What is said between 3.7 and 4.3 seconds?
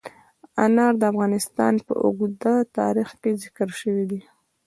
شوی دی.